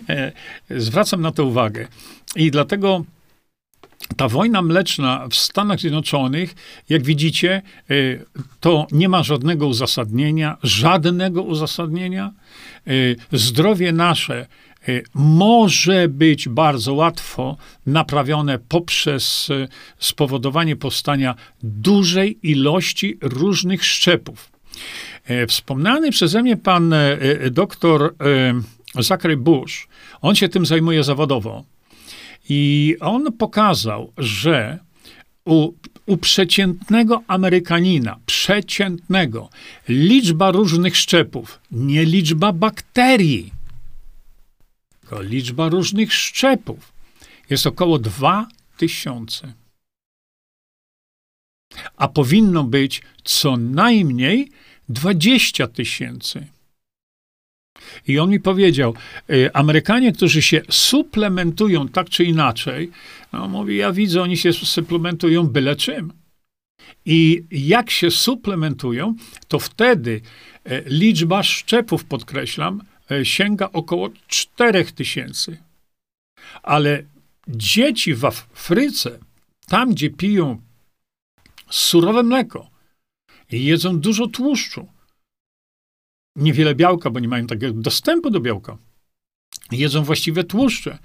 [0.09, 0.33] E,
[0.71, 1.89] zwracam na to uwagę.
[2.37, 3.05] I dlatego
[4.17, 6.55] ta wojna mleczna w Stanach Zjednoczonych,
[6.89, 7.95] jak widzicie, e,
[8.61, 12.33] to nie ma żadnego uzasadnienia, żadnego uzasadnienia.
[12.87, 12.91] E,
[13.33, 14.47] zdrowie nasze
[15.15, 17.57] może być bardzo łatwo
[17.87, 19.49] naprawione poprzez
[19.99, 24.53] spowodowanie powstania dużej ilości różnych szczepów.
[25.49, 26.95] Wspomniany przeze mnie pan
[27.51, 28.15] doktor
[29.03, 29.89] Zachary Bush,
[30.21, 31.65] on się tym zajmuje zawodowo.
[32.49, 34.79] I on pokazał, że
[35.45, 35.73] u,
[36.07, 39.49] u przeciętnego Amerykanina, przeciętnego,
[39.89, 43.53] liczba różnych szczepów, nie liczba bakterii,
[45.01, 46.93] tylko liczba różnych szczepów
[47.51, 49.53] jest około 2000.
[51.97, 54.51] A powinno być co najmniej
[54.89, 56.47] 20 tysięcy.
[58.09, 58.95] I on mi powiedział,
[59.31, 62.91] y, Amerykanie, którzy się suplementują tak czy inaczej,
[63.33, 66.13] no mówi, ja widzę, oni się suplementują byle czym.
[67.05, 69.15] I jak się suplementują,
[69.49, 70.21] to wtedy
[70.67, 75.59] y, liczba szczepów, podkreślam, E, sięga około 4 tysięcy.
[76.63, 77.03] Ale
[77.49, 79.19] dzieci w Afryce,
[79.67, 80.61] tam gdzie piją
[81.71, 82.71] surowe mleko
[83.53, 84.89] i jedzą dużo tłuszczu,
[86.37, 88.79] niewiele białka, bo nie mają takiego dostępu do białka,
[89.73, 90.99] jedzą właściwe tłuszcze,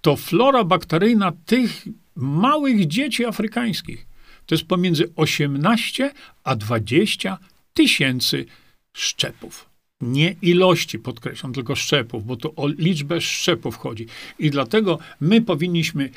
[0.00, 1.84] to flora bakteryjna tych
[2.16, 4.06] małych dzieci afrykańskich.
[4.46, 6.12] To jest pomiędzy 18
[6.44, 7.38] a 20
[7.74, 8.46] tysięcy
[8.92, 9.68] szczepów.
[10.00, 14.06] Nie ilości, podkreślam, tylko szczepów, bo to o liczbę szczepów chodzi.
[14.38, 16.10] I dlatego my powinniśmy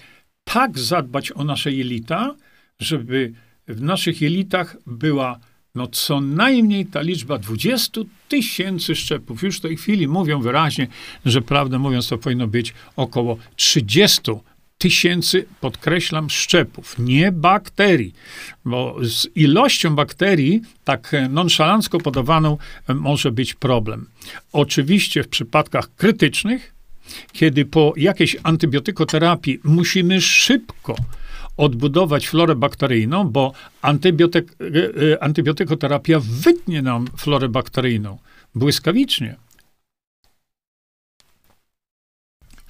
[0.43, 2.35] tak zadbać o nasze jelita,
[2.79, 3.33] żeby
[3.67, 5.39] w naszych jelitach była
[5.77, 9.43] no co najmniej ta liczba 20 tysięcy szczepów.
[9.43, 10.87] Już w tej chwili mówią wyraźnie,
[11.25, 14.21] że prawdę mówiąc to powinno być około 30
[14.77, 18.13] tysięcy, podkreślam, szczepów, nie bakterii,
[18.65, 22.57] bo z ilością bakterii, tak nonszalancko podawaną,
[22.87, 24.09] może być problem.
[24.53, 26.73] Oczywiście w przypadkach krytycznych,
[27.31, 30.95] kiedy po jakiejś antybiotykoterapii musimy szybko
[31.57, 38.17] odbudować florę bakteryjną, bo antybiotyk, e, e, antybiotykoterapia wytnie nam florę bakteryjną
[38.55, 39.35] błyskawicznie.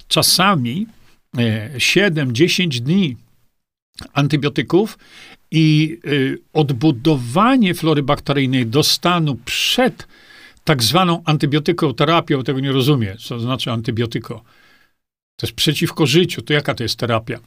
[0.08, 0.86] Czasami
[1.76, 3.16] 7-10 e, dni
[4.12, 4.98] antybiotyków
[5.50, 5.98] i
[6.52, 10.08] odbudowanie flory bakteryjnej do stanu przed
[10.64, 14.34] tak zwaną antybiotykoterapią, tego nie rozumie, co znaczy antybiotyko.
[15.36, 17.38] To jest przeciwko życiu, to jaka to jest terapia?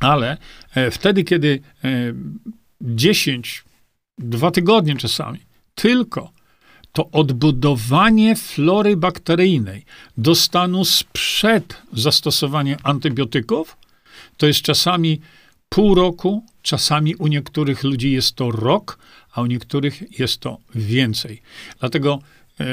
[0.00, 0.36] Ale
[0.74, 1.88] e, wtedy, kiedy e,
[2.80, 3.64] 10,
[4.18, 5.38] dwa tygodnie czasami,
[5.74, 6.32] tylko
[6.92, 9.84] to odbudowanie flory bakteryjnej
[10.16, 13.76] do stanu sprzed zastosowania antybiotyków
[14.36, 15.20] to jest czasami
[15.68, 18.98] pół roku, czasami u niektórych ludzi jest to rok,
[19.32, 21.42] a u niektórych jest to więcej.
[21.80, 22.18] Dlatego
[22.60, 22.64] e,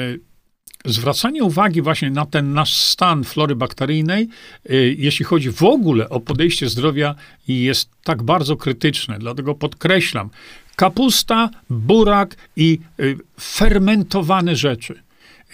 [0.84, 4.28] zwracanie uwagi właśnie na ten nasz stan flory bakteryjnej,
[4.70, 7.14] e, jeśli chodzi w ogóle o podejście zdrowia,
[7.48, 9.18] jest tak bardzo krytyczne.
[9.18, 10.30] Dlatego podkreślam,
[10.76, 13.02] kapusta, burak i e,
[13.40, 14.94] fermentowane rzeczy.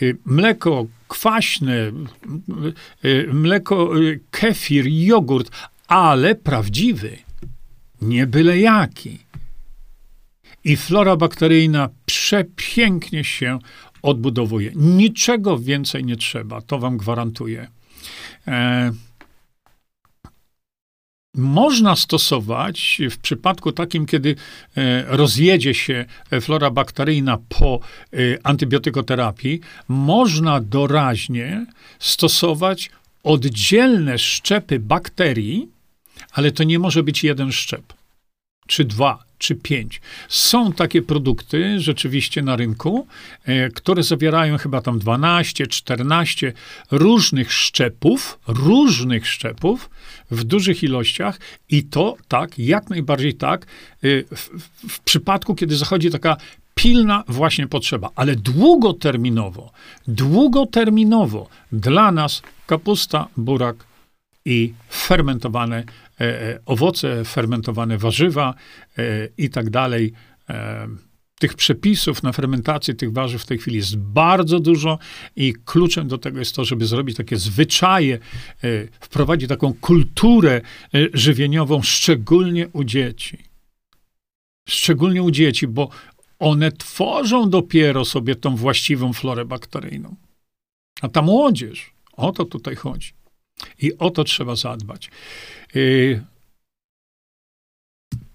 [0.02, 1.92] E, mleko kwaśne,
[3.32, 3.90] mleko,
[4.30, 5.50] kefir, jogurt,
[5.88, 7.18] ale prawdziwy,
[8.02, 9.18] nie byle jaki.
[10.64, 13.58] I flora bakteryjna przepięknie się
[14.04, 14.70] odbudowuje.
[14.74, 17.68] Niczego więcej nie trzeba, to wam gwarantuję.
[18.46, 18.92] E,
[21.34, 24.36] można stosować w przypadku takim, kiedy
[24.76, 26.04] e, rozjedzie się
[26.40, 27.80] flora bakteryjna po
[28.12, 31.66] e, antybiotykoterapii, można doraźnie
[31.98, 32.90] stosować
[33.22, 35.68] oddzielne szczepy bakterii,
[36.32, 37.82] ale to nie może być jeden szczep,
[38.66, 40.00] czy dwa, czy pięć.
[40.28, 43.06] Są takie produkty rzeczywiście na rynku,
[43.44, 46.52] e, które zawierają chyba tam 12, 14
[46.90, 49.90] różnych szczepów, różnych szczepów
[50.30, 51.40] w dużych ilościach
[51.70, 53.66] i to tak, jak najbardziej tak, e,
[54.36, 54.50] w,
[54.88, 56.36] w przypadku, kiedy zachodzi taka
[56.74, 59.72] pilna właśnie potrzeba, ale długoterminowo,
[60.08, 63.76] długoterminowo dla nas kapusta, burak
[64.44, 65.84] i fermentowane
[66.66, 68.54] owoce, fermentowane warzywa
[68.98, 70.12] e, i tak dalej.
[71.38, 74.98] Tych przepisów na fermentację tych warzyw w tej chwili jest bardzo dużo
[75.36, 78.18] i kluczem do tego jest to, żeby zrobić takie zwyczaje,
[79.00, 80.60] wprowadzić taką kulturę
[81.14, 83.38] żywieniową, szczególnie u dzieci.
[84.68, 85.88] Szczególnie u dzieci, bo
[86.38, 90.16] one tworzą dopiero sobie tą właściwą florę bakteryjną.
[91.00, 93.12] A ta młodzież, o to tutaj chodzi.
[93.82, 95.10] I o to trzeba zadbać.
[95.76, 96.20] Y,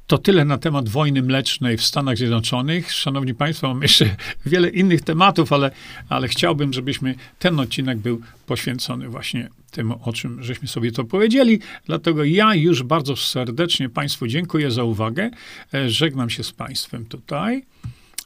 [0.09, 2.91] to tyle na temat wojny mlecznej w Stanach Zjednoczonych.
[2.91, 4.15] Szanowni Państwo, mam jeszcze
[4.45, 5.71] wiele innych tematów, ale,
[6.09, 11.59] ale chciałbym, żebyśmy ten odcinek był poświęcony właśnie tym, o czym żeśmy sobie to powiedzieli.
[11.86, 15.30] Dlatego ja już bardzo serdecznie Państwu dziękuję za uwagę.
[15.73, 17.65] E, żegnam się z Państwem tutaj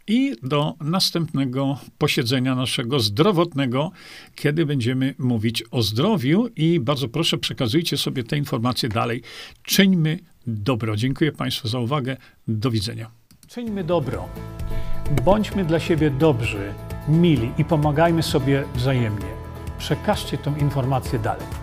[0.07, 3.91] i do następnego posiedzenia naszego zdrowotnego,
[4.35, 9.21] kiedy będziemy mówić o zdrowiu i bardzo proszę przekazujcie sobie te informacje dalej.
[9.63, 10.95] Czyńmy dobro.
[10.95, 12.17] Dziękuję Państwu za uwagę.
[12.47, 13.11] Do widzenia.
[13.47, 14.29] Czyńmy dobro.
[15.25, 16.73] Bądźmy dla siebie dobrzy,
[17.07, 19.27] mili i pomagajmy sobie wzajemnie.
[19.77, 21.62] Przekażcie tę informację dalej.